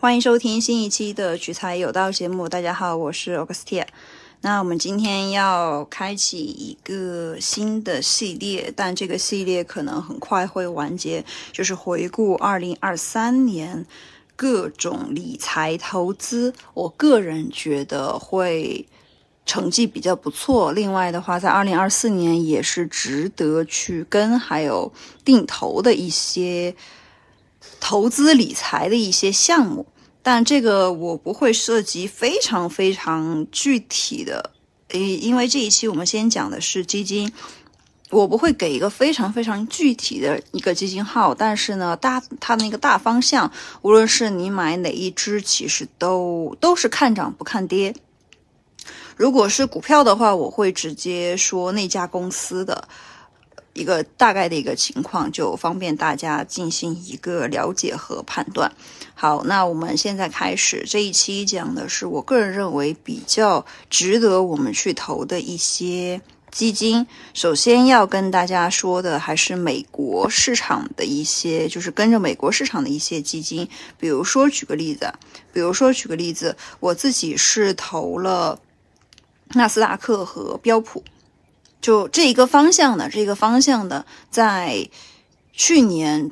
[0.00, 2.48] 欢迎收听新一期的取材有道节目。
[2.48, 3.84] 大家好，我是 Augustia。
[4.42, 13.84] 那我们今天要开启一个新的系列，但这个系列可能很快会完结，就是回顾二零二三年
[14.36, 16.54] 各种理财投资。
[16.74, 18.86] 我个人觉得会
[19.46, 20.70] 成绩比较不错。
[20.70, 24.92] 另外的话，在二零二四年也是值得去跟还有
[25.24, 26.72] 定投的一些。
[27.80, 29.86] 投资理财的一些项目，
[30.22, 34.50] 但这个我不会涉及非常非常具体的，
[34.88, 37.32] 诶，因为这一期我们先讲的是基金，
[38.10, 43.50] 我不会给一个非常非常具体的一个基金号，但是呢，大它那个大方向，
[43.82, 47.94] 无论是你买哪一只，其实都都是看涨不看跌。
[49.16, 52.86] 如果是股票的话，我会直接说那家公司的。
[53.78, 58.72] 一个大概的一个情况，就方便大家进行一个了解和判断。
[59.14, 67.06] 好，那我们现在开始这一期讲的是我个人认为比较值得我们去投的一些基金。
[67.34, 73.68] 首先要跟大家说的还是美国市场的一些，就是跟着美国市场的一些基金。
[73.98, 75.12] 比如说举个例子，
[75.52, 78.60] 比如说举个例子，我自己是投了
[79.54, 81.02] 纳斯达克和标普。
[81.80, 84.88] 就这一个方向的，这个方向的，在
[85.52, 86.30] 去年，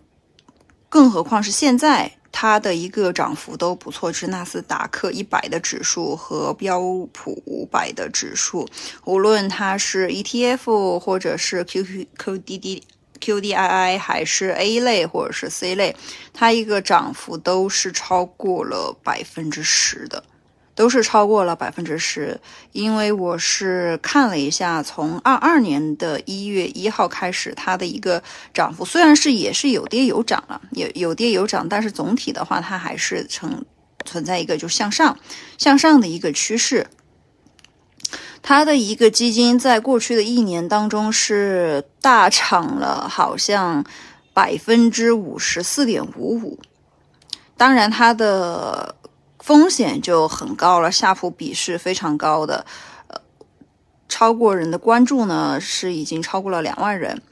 [0.88, 6.80] 更何况是现在，它的一个涨幅都不错，是纳斯达克一百的指数和标
[7.12, 8.68] 普五百的指数，
[9.04, 12.82] 无论它是 ETF 或者是 QQ QDD
[13.18, 15.96] QDII 还是 A 类或者是 C 类，
[16.34, 20.22] 它一个涨幅都是超过了百分之十的。
[20.76, 22.38] 都是超过了百分之十，
[22.72, 33.64] 因为我是看了一下，从二二年的一月一号开始，它的一个涨幅虽然是也是有跌有涨了，有有跌有涨，但是总体的话，它还是呈
[34.04, 35.18] 存在一个就向上
[35.56, 36.86] 向上的一个趋势。
[38.42, 43.82] 它的一个基金在过去的一年当中是大涨了，好像
[44.34, 46.58] 百分之五十四点五五。
[47.56, 48.94] 当然，它的。
[49.46, 52.66] 风险就很高了，夏普比是非常高的，
[53.06, 53.20] 呃，
[54.08, 57.22] 超过人的关注呢是已经超过了两万人，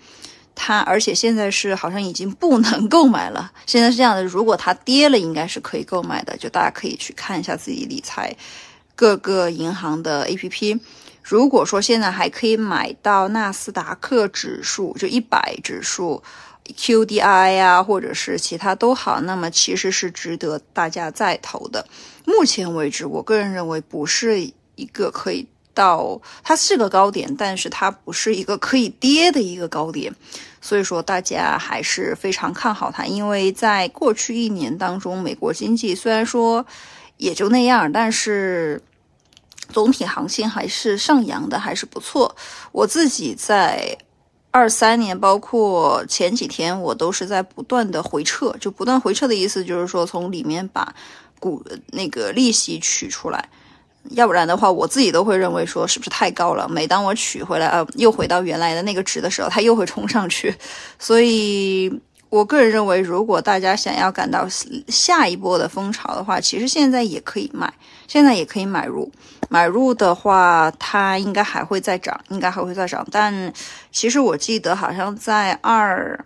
[0.54, 3.50] 它而且现在是好像已经不能购买了。
[3.66, 8.36] 现在是这样的，如果它跌了，应该是可以购买的，就大家可以去看一下自己理财
[8.94, 10.80] 各个银行的 A P P。
[11.20, 16.22] 如果说现在还可以买到纳斯达克指数，就一百指数。
[16.64, 21.86] QDI 呀，或者是其他都好，那么其实是值得大家再投的。
[22.24, 24.40] 目前为止，我个人认为不是
[24.74, 30.10] 一个可以到，它是个高点，但是它不是一个可以跌的一个高点。
[30.62, 36.64] 所以说，大家还是非常看好它，因为在过去一年当中，美国经济虽然说
[37.18, 38.82] 也就那样，但是
[39.68, 42.34] 总体行情还是上扬的，还是不错。
[42.72, 43.98] 我自己在。
[44.54, 50.94] 二三年，包括前几天，我都是在不断的回撤，就不断回撤的意思就是说，从里面把
[51.40, 53.48] 股那个利息取出来，
[54.10, 56.68] 要不然的话，我自己都会认为说是不是太高了。
[56.68, 60.54] 每当我取回来，啊，又回到原来的那个值的时候，它又会冲上去。
[61.00, 61.92] 所以
[62.34, 64.44] 我个人认为，如果大家想要赶到
[64.88, 67.72] 下一波的风潮的话，其实现在也可以买，
[68.08, 69.08] 现在也可以买入。
[69.48, 73.06] 买入的话，它应该还会再涨，应该还会再涨。
[73.12, 73.52] 但
[73.92, 76.24] 其实我记得好像在二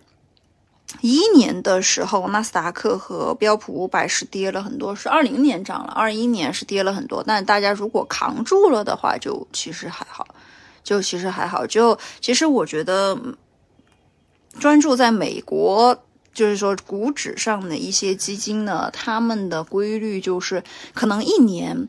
[1.01, 7.23] 一年的时候，纳斯达克和标普五百是跌了很多，是二零年涨了，二一年是跌了很多。
[7.23, 10.27] 但大家如果扛住了的话，就其实还好，
[10.83, 11.67] 就其实还好。
[11.67, 13.15] 就其实我觉得，
[14.59, 16.03] 专注在美国，
[16.33, 21.87] 就是说股指上的一些基金呢，他们的规律就是可能一年。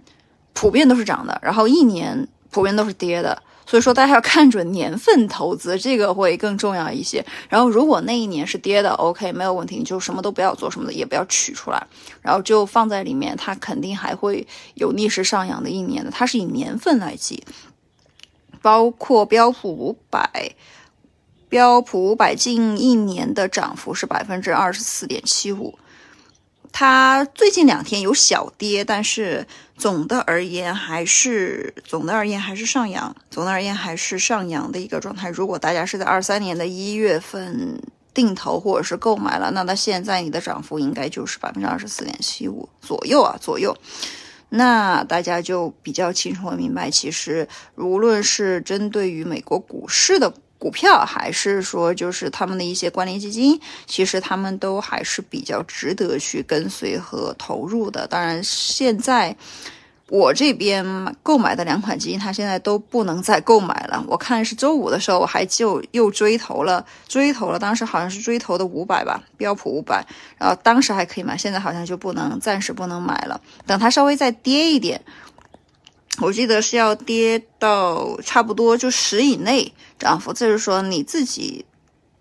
[0.52, 7.24] 普遍都是涨的，然后一年普遍都是跌的，所以说大家要看准年份投资，这个会更重要一些。
[7.48, 11.86] 然后如果那一年是跌的，OK，没有问题，你就什么都不要做，什么的也不要取出来，
[12.20, 17.42] 然后就放在里面，它肯定还会有逆势上扬的一年的，它是以年份来计。
[18.60, 20.54] 包括标普五百，
[21.50, 25.78] 标普五百近一年的涨幅是百分之二十四点七五。
[26.72, 29.44] 它最近两天有小跌，但是
[29.76, 35.28] 总的而言还是总的而言还是上扬，总的而言还是上扬的一个状态。
[35.28, 37.82] 如果大家是在二三年的一月份
[38.14, 43.76] 定投或者是购买了，那它现在你的涨幅应该就是百分之二十四点七五左右啊左右。
[44.50, 58.06] 那大家就比较清楚的明白，其实无论是针对于美国股市的股票还是说就是他们的一些关联基金，其实他们都还是比较值得去跟随和投入的。
[58.06, 59.34] 当然，现在
[60.10, 60.84] 我这边
[61.22, 64.04] 购买的两款基金，它现在都不能再购买了。
[64.06, 70.04] 我看是周五的时候，我还就又追投了，追投了，当时好像是追投的五百吧，标普五百，
[70.36, 73.40] 然后当时还可以买，现在好像就不能，暂时不能买了。
[73.66, 75.00] 等它稍微再跌一点。
[76.18, 81.64] 我记得是要跌到差不多就十以内涨幅，就是说你自己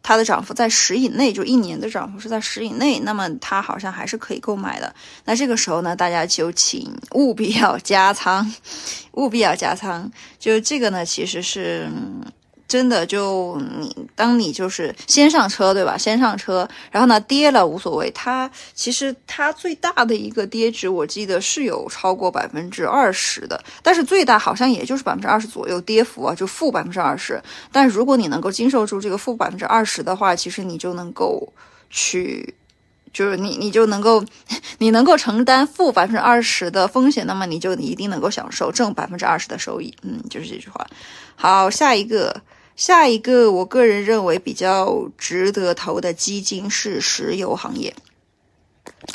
[0.01, 4.95] 它的涨幅在十以内，就一年的涨幅是在十以内，那么它好像还是可以购买的。
[5.25, 8.49] 那这个时候呢，大家就请务必要加仓，
[9.13, 10.09] 务必要加仓。
[10.37, 11.89] 就这个呢，其实是。
[12.69, 15.97] 真的就你，当你就是先上车，对吧？
[15.97, 18.11] 先上车，然后呢跌了无所谓。
[18.11, 27.41] 它其实它最大的一个跌值，我记得是有超过百分之二十的，但是最大好像也就是百分之二十左右跌幅啊，就负百分之二十。
[27.71, 31.51] 但如果你能够经受住这个负百分之二十的话，其实你就能够
[31.89, 32.53] 去，
[33.11, 34.23] 就是你你就能够，
[34.77, 39.91] 你能够承担负百分之二十的风险，那么你就一定能够享受正百分之二十的收益。
[40.03, 40.85] 嗯，就是这句话。
[41.35, 42.39] 好，下一个。
[42.79, 47.93] 下一个，我个人认为比较值得投的基金是石油行业。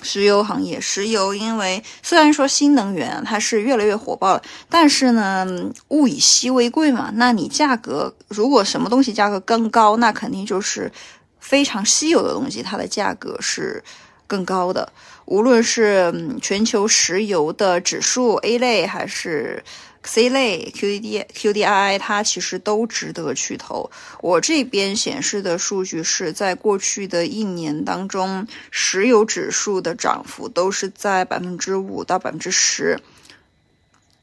[0.03, 5.47] 石油行业，石油，因为虽然说新能源它是越来越火爆了，但是呢，
[5.89, 7.11] 物以稀为贵嘛。
[7.15, 10.93] 那你价格如果什么东西价格更高，那肯定就是
[11.41, 13.83] 非常稀有的东西，它的价格是
[14.27, 14.93] 更高的。
[15.25, 16.13] 无论是
[16.43, 19.65] 全球石油的指数 A 类，还是。
[20.07, 23.91] C 类 QDD QDII 它其实都值得去投。
[24.21, 33.01] 我这边显示的数据是在过去的一年当中，石油指数的涨幅都是在百分之五到百分之十。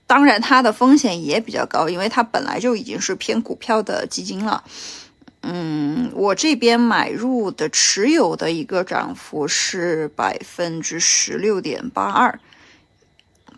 [0.05, 4.63] 当然，它的风险也比较高，因为它本来就已经是偏股票的基金了。
[5.41, 12.39] 嗯，我这边买入的持有的一个涨幅是百分之十六点八二。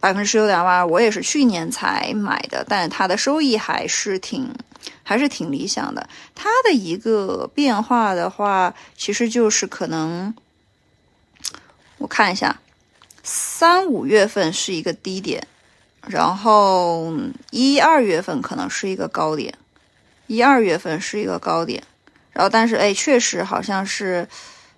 [0.04, 4.54] 百分之十六点八，我也是去年才买的，但它的收益还是挺，
[5.02, 6.10] 还是挺理想的。
[6.36, 10.36] 它的一个变化的话，其实就是可能，
[12.00, 12.60] 我看一下，
[13.24, 15.48] 三五月份是一个低点，
[16.06, 17.14] 然后
[17.52, 19.54] 一二月份可能是一个高点，
[20.28, 21.82] 一二月份是一个高点，
[22.34, 24.28] 然后但是哎，确实好像是。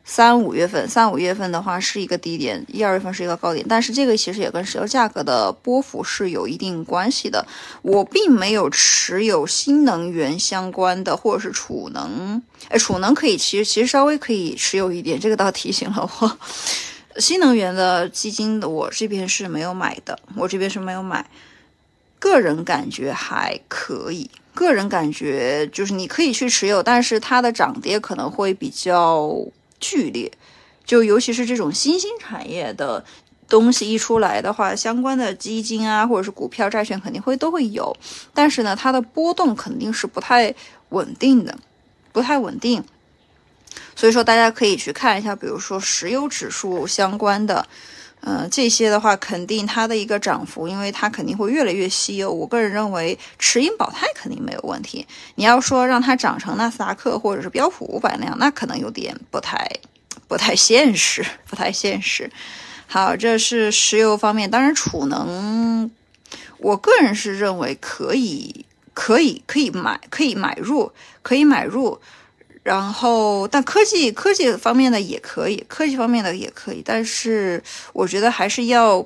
[0.07, 7.43] 三五月份，三五月份的话是一个低点，一二月份是一个高点，但是这个其实也跟石油价格的波幅是有一定关系的。
[7.81, 16.37] 我并没有持有新能源相关的，或者是储能，哎，储能可以，其实其实稍微可以持有一点，这个倒提醒了我。
[17.17, 21.27] 新能源的基金的我这边是没有买的，我这边是没有买，
[22.19, 29.35] 个人感觉还可以，个人感觉就是你可以去持有，但是它的涨跌可能会比较。
[29.79, 30.31] 剧烈，
[30.83, 33.03] 就尤其是这种新兴产业的
[33.47, 37.95] 东西一出来的话，相关的基金啊，或者是股票、债券肯定会都会有，
[38.33, 40.53] 但是呢，它的波动肯定是不太
[40.89, 41.57] 稳定的，
[42.11, 42.83] 不太稳定。
[43.95, 47.67] 所以说，大家可以去看一下，比如说石油指数相关的，
[48.27, 52.33] 嗯，这些的话，肯定它的一个涨幅，因为它肯定会越来越稀有。
[52.33, 55.05] 我个人认为，持盈保泰肯定没有问题。
[55.35, 59.69] 你要说让它涨成纳斯达克或者是标普五百那样，那可能有点不太
[60.27, 62.27] 不太现实，不太现实。
[62.87, 65.91] 好，这是石油方面，当然储能，
[66.57, 72.01] 我个人是认为可以，可以，可以买，可以买入，可以买入。
[72.65, 77.61] 然后，但科技科技方面的也可以，科技方面的也可以，但是
[77.93, 79.05] 我觉得还是要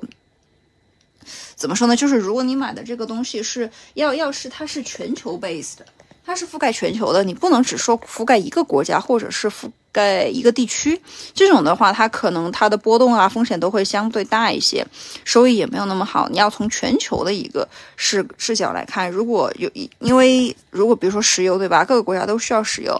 [1.56, 1.94] 怎么说呢？
[1.94, 5.84] 就是如果你买的这个东西是要要是它是全球 base 的，
[6.24, 10.98] 它是覆盖全球的，你不能只说覆盖一个国家或者是覆盖一个地区，
[11.34, 14.82] 这种的话，它可能它的波动啊风险都会相对大一些，
[15.26, 16.30] 收益也没有那么好。
[16.30, 22.98] 你要从全球的一个视视角来看，如果有因为如果比如说石油对吧，各个国家都需要石油。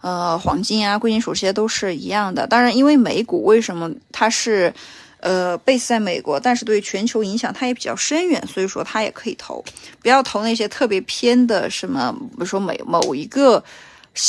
[0.00, 2.46] 呃，黄金啊，贵金属这些都是一样的。
[2.46, 4.72] 当然，因为美股为什么它是
[5.20, 9.62] 呃 base 在美国，但是对全球影响它也比较深远，所以说它也可以投。
[10.00, 13.62] 不要投那些特别偏的什么，比如说美某一个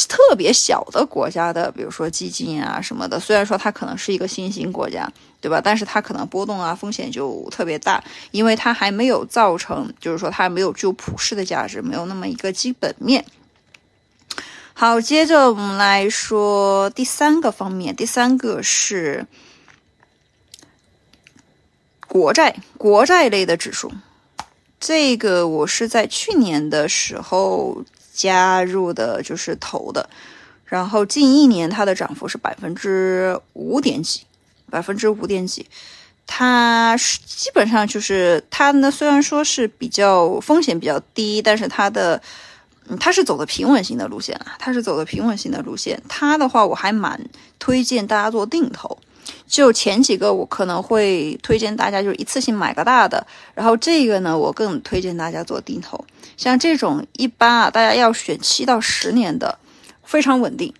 [0.10, 3.18] 特别小的国家的，比如说基金啊什么的。
[3.18, 5.10] 虽然说它可能是一个新兴国家，
[5.40, 5.62] 对吧？
[5.63, 13.24] 但是它可能波动啊风险就特别大，因为它还没有造成，就是说它没有具有普世的价值，没有那么一个基本面。
[14.82, 17.96] 好，接着我们来说第三个方面。
[17.96, 19.28] 第三个是
[22.08, 23.92] 国债，国债类的指数。
[24.80, 30.10] 这个我是在去年的时候加入的就是投的，
[30.66, 34.22] 然后近一年它的涨幅是百分之五点几，
[34.72, 35.68] 百分之五点几。
[36.26, 42.20] 它是基本上就是它呢，虽然说是比较风险比较低，但是它的，
[43.00, 46.02] 他是走的平稳型的路线啊，它是走的平稳型的路线。
[46.08, 47.20] 他的话，我还蛮
[47.60, 48.98] 推荐大家做定投。
[49.48, 56.04] 就前几个，我可能会推荐大家就是一次性买个大的，然后这个呢，我更推荐大家做定投。
[56.38, 59.60] 像这种一般啊，大家要选七到十年的，
[60.04, 60.74] 非常稳定。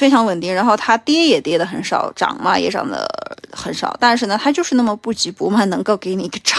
[0.00, 3.06] 非常稳定，然后它跌也跌的很少，涨嘛也涨的
[3.52, 6.58] 很少，但是呢，它就是那么不急不慢，能够给你一 个涨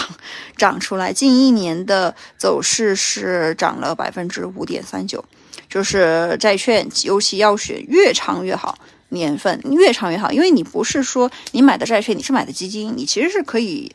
[0.56, 1.12] 涨出来。
[1.12, 5.24] 近一年的走势是涨了百分之五点三九，
[5.68, 13.90] 就是债券，尤其要选越长越好，年份越长越好，因为你不是说你买的债券，你是买的基金，你其实是可以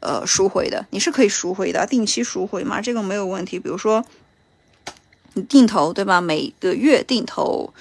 [0.00, 3.58] 呃赎回的，你是可以赎回的，定期赎回嘛，这个没有问题。
[3.58, 4.04] 比如说
[5.32, 6.20] 你定投对吧？
[6.20, 7.72] 每个月定投。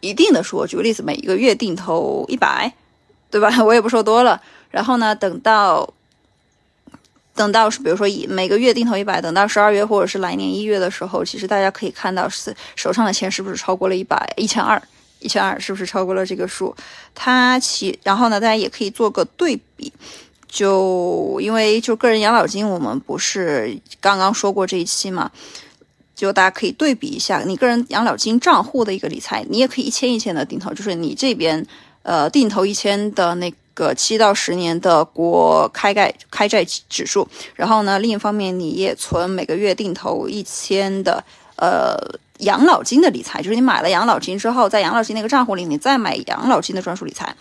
[0.00, 2.72] 一定的说，举个例子，每一个月定投一百，
[3.30, 3.50] 对吧？
[3.64, 4.40] 我也不说多了。
[4.70, 5.88] 然后呢，等到
[7.34, 14.80] 等到是比如说以每个月定投一百，等到十二月或者是来年一月的时候，其实大家可以看到是手上的钱是不是超过了一百一千二
[15.20, 16.74] 一千二，是不是超过了这个数？
[17.14, 19.92] 它其然后呢，大家也可以做个对比，
[20.46, 25.30] 就因为就个人养老金，我们不是刚刚说过这一期嘛。
[26.16, 31.64] 就大家可以对比一下，你个人养老金账户的一个理财，你也可以一千一千的定投，就是你这边
[32.02, 41.22] 呃定投一千的那个七到十年的国开债开债指数，然后呢另一方面你也存每个月定投一千的
[41.56, 41.94] 呃。
[42.40, 47.34] 养老金的理财，就是你买了养老金之后，在养老金那个账户里，你再买养老金的专属理财，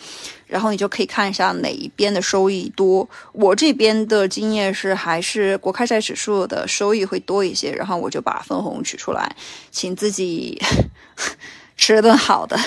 [0.47, 3.07] 然后你就可以看一下哪一边的收益多。
[3.31, 9.35] 我这边的经验是，还是国开债指数的收益会多一些，然后我就把分红取出来，
[9.71, 10.61] 请自己。
[11.85, 12.57] 吃顿好的，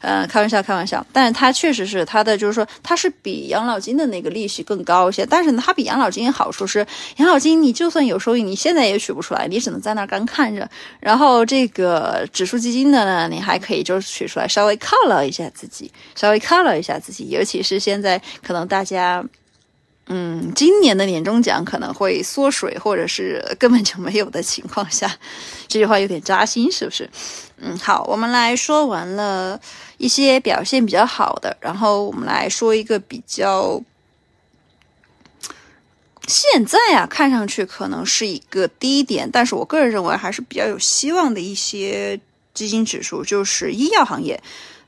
[0.00, 1.06] 嗯， 开玩笑，开玩笑。
[1.12, 5.24] 但是它确实是它的，就是说它是比养老金的那个利息更高一些。
[5.24, 6.84] 但是呢，它比养老金好处是，
[7.18, 10.68] 养老金你就算有收益，你现在也取不出来，你只能在那儿干看着。
[10.98, 17.28] 然后这个指数基金的呢，你还可以就是取出来稍微犒劳一下自己，稍微犒劳一下自己。
[17.30, 19.24] 尤其是现在可能大家。
[20.10, 25.14] 嗯，今年的年终奖可能会缩水，或者是根本就没有的情况下，
[25.68, 27.06] 这句话有点扎心，是不是？
[27.60, 29.60] 嗯，好，我们来说完了
[29.96, 33.82] 一些表现比较好的，然后我们来说一个比较
[36.26, 42.20] 现在啊，看上去可能是一个低点，但是我个人认为还是比较有希望的一些
[42.54, 44.40] 基金指数，就是医药行业。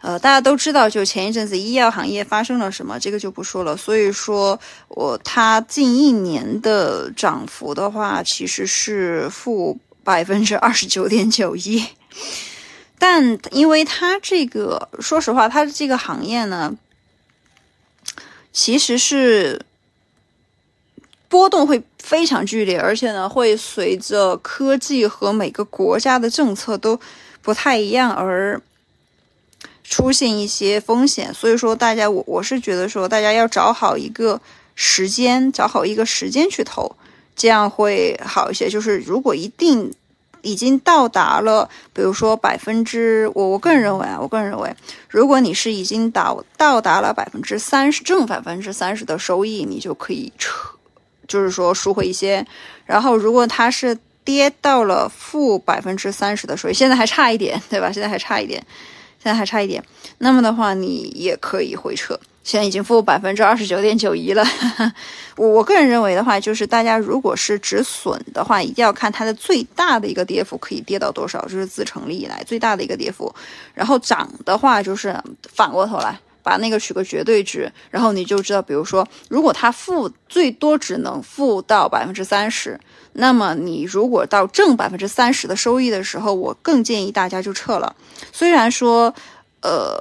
[0.02, 3.76] 呃，大家都知道，就前一阵子医药行业发生了什么，这个就不说了。
[3.76, 4.58] 所以说，
[4.88, 11.84] 我它近一年的涨幅的话，其实是负百分之二十九点九一。
[13.00, 16.76] 但因为它这个，说实话，它这个行业呢，
[18.52, 19.60] 其实是
[21.28, 27.00] 波动会非常剧烈，而且呢，会随着科技和每个国家的政策都
[27.42, 28.62] 不太一样而。
[29.82, 34.40] 出现一些风险，所以说大家我我是觉得说大家要找好一个
[34.76, 36.94] 时间，找好一个时间去投，
[37.34, 38.70] 这样会好一些。
[38.70, 39.92] 就是如果一定
[40.42, 44.74] 已经到达了，比如说百分之我我个人认为啊，我个人认为，
[45.08, 50.70] 如果你是已经到到达了百分之三十正百分之三十的收益，你就可以撤，
[51.26, 52.46] 就是说赎回一些。
[52.84, 57.90] 然后如果它是跌到了负百分之三十的收益，现在还差一点，对吧？
[57.92, 58.64] 现在还差一点。
[59.22, 59.84] 现在还差一点，
[60.16, 62.18] 那么的话，你也可以回撤。
[62.50, 64.44] 现在已经负百分之二十九点九一了。
[65.38, 73.32] 我我个人认为的话，就是大家如果是止损的话，一定要看它的最大的一个跌幅可以跌到多少，就是自成立以来最大的一个跌幅。
[73.72, 75.16] 然后涨的话，就是
[75.52, 82.80] 反过头来把那个取个绝对值，然后你就知道，比如说，如果它负最多只能负到百分之三十。
[83.12, 87.94] 那么你如果到正百分之三十的收益的时候，我更建议大家就撤了。
[88.32, 89.14] 虽然说，
[89.62, 89.98] 呃，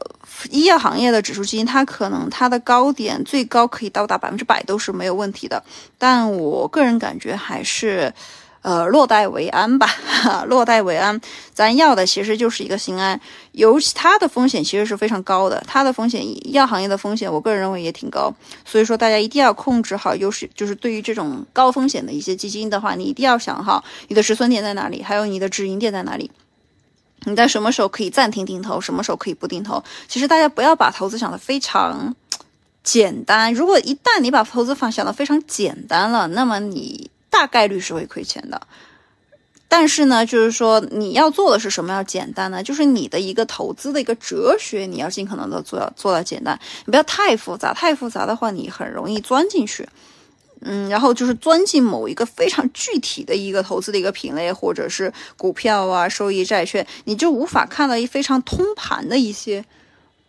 [0.49, 5.63] 医药行业的指数基金它可能它的高点最高可以到达百分之百都是没有问题的，
[5.97, 8.13] 但我个人感觉还是。
[8.61, 11.19] 呃，落袋为安吧，哈 落袋为安。
[11.53, 13.17] 咱要的其实就是一个心安。
[13.53, 18.29] 尤其它的风险其实是非常高的，它的风险，医药行业的风险，我个人认为也挺高。
[18.65, 26.29] 所以说，大家一定要控制好，优势就是对于这种高风险的一些基金的话，你一定要想好你的止损点在哪里，还有你的止盈点在哪里。
[27.25, 29.83] 你在什么时候可以暂停定投，什么时候可以不定投？
[30.07, 32.15] 其实大家不要把投资想的非常
[32.83, 33.53] 简单。
[33.53, 37.09] 如果一旦你把投资方想的非常简单了，那么你。
[37.31, 38.59] 大概率是会亏钱的，
[39.67, 42.63] 但是呢，就是说你要做的是什么要简单呢？
[42.63, 49.87] 就是你的一个投资的一个哲学，你要尽可能的做到做到简单，你不要太复杂，太复杂的话你很容易钻进去。
[50.61, 59.63] 嗯，然后就是钻进某一个非常具体的一个投资的一个品类，或者是股票啊、收益债券，你就无法看到一非常通盘的一些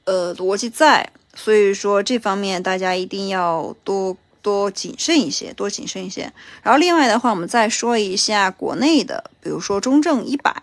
[0.04, 1.10] 呃逻辑在。
[1.34, 6.32] 所以说这方面大家一定要多多谨慎一些，多谨慎一些。
[6.62, 10.54] 然后另外的话，我们再说一下国内的，比如说中证一百、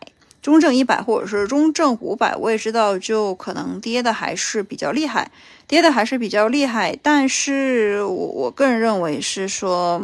[0.48, 5.30] 中证一百或者是中证五百，我也知道就可能跌的还是比较厉害。
[5.68, 10.02] 跌的还是比较厉害，但是我我个人认为是说，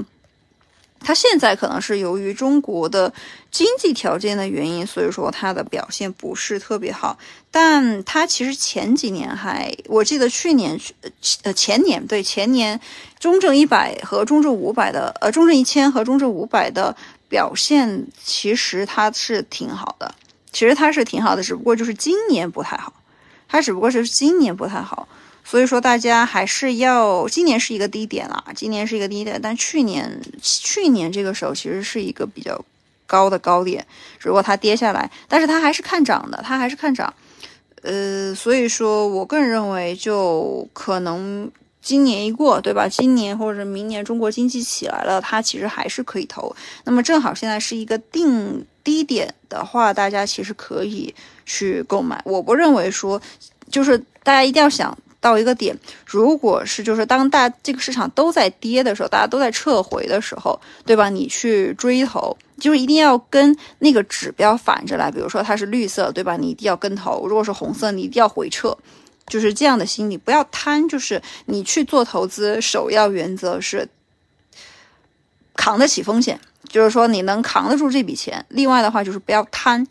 [0.99, 3.13] 它现在可能是由于中国的
[3.49, 7.17] 经济条件的原因，所以说它的表现不是特别好。
[7.49, 10.77] 但它其实前几年还，我记得去年
[11.43, 12.77] 呃前年对前年，
[13.17, 16.93] 中证一百和中证五百的呃中证一千和中证五百的
[17.29, 20.13] 表现其实它是挺好的，
[20.53, 22.93] 其实它是挺好的，只不过就是今年不太好，
[23.49, 25.07] 它只不过是今年不太好。
[25.45, 32.63] 所以说，大家还是要，今年是一个低点啦，今年是一个低点，但去年去年这个时候其实是一个比较
[33.05, 33.85] 高的高点，
[34.21, 37.13] 如果它跌下来，但是它还是看涨的，它还是看涨，
[37.81, 41.51] 呃，所以说我个人认为，就可能
[41.83, 42.87] 今年一过，对吧？
[42.87, 46.55] 今年或者明年中国经济起来了，它其实还是可以投。
[46.85, 51.13] 那么正好现在是一个定低点的话，大家其实可以
[51.45, 52.19] 去购买。
[52.25, 53.21] 我不认为说，
[53.69, 54.97] 就是大家一定要想。
[55.23, 55.73] 到一个点，
[56.05, 61.09] 如果是就是当大这个市场都在跌的时候，大家都在撤回的时候，对吧？
[61.09, 65.09] 你去追投，就是一定要跟那个指标反着来。
[65.09, 66.35] 比如说它是绿色，对吧？
[66.35, 68.77] 你一定要跟投；如果是红色，你一定要回撤。
[69.27, 70.87] 就是这样的心理，不要贪。
[70.87, 73.87] 就是你去做投资，首要原则是
[75.55, 78.45] 扛得起风险，就是说你能扛得住这笔钱。
[78.49, 79.85] 另外的话，就是不要贪。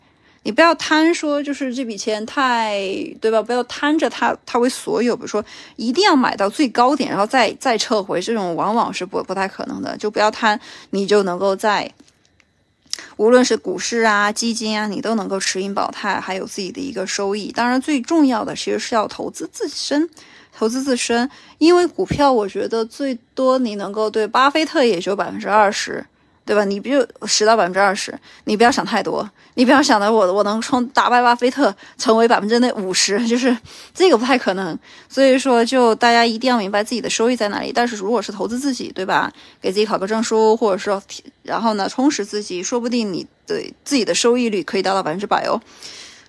[0.45, 2.77] 你不要贪，说就是这笔钱太
[3.21, 3.41] 对吧？
[3.41, 5.15] 不要贪着它，它为所有。
[5.15, 5.41] 比如说，
[5.77, 9.95] 一定要买到最高点，然后再再撤回，这种往往是不不太可能的。
[9.95, 11.89] 就不要贪，你就能够在
[13.23, 17.53] 无论是股市啊、基金啊，你都能够持盈保泰，还有自己的一个收益。
[17.53, 20.09] 当然，最重要的其实是要投资自身，
[20.51, 21.29] 投资自身。
[21.57, 26.05] 因为股票，我觉得最多你能够对巴菲特也就百分之二十。
[26.45, 26.65] 对吧？
[26.65, 28.17] 你比如十到百分之二十？
[28.43, 33.55] 你不要想太多，你不要想的我我能冲打败巴菲特成为百分之那五十， 就是
[33.93, 34.77] 这个不太可能。
[35.07, 37.71] 所以说，就大家一定要明白自己的收益在哪里。
[37.73, 39.31] 但是如果是投资自己，对吧？
[39.61, 41.01] 给自己考个证书，或者说
[41.43, 45.61] 然后呢充实自己，说不定你对自己的收益率可以达到百分之百哦。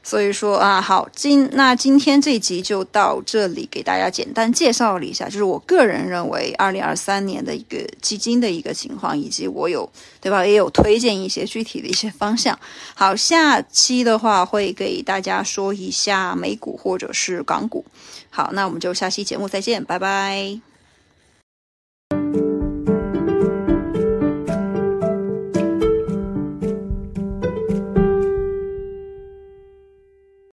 [0.06, 9.90] 所以说啊，好，今那今天这集就到这里，给大家简单介绍了一下，就是我个人认为二零二三年的一个基金的一个情况，以及我有
[10.20, 12.58] 对吧，也有推荐一些具体的一些方向。
[12.94, 17.82] 好，下期的话会给大家说一下美股或者是港股。
[18.28, 20.73] 好，那我们就下期节目再见，拜拜。